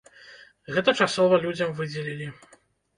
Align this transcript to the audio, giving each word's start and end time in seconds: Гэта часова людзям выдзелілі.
Гэта 0.79 0.95
часова 1.05 1.41
людзям 1.47 1.79
выдзелілі. 1.83 2.27